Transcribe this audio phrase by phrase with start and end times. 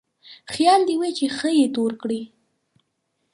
[0.53, 2.21] خيال دې وي چې ښه يې تور کړې.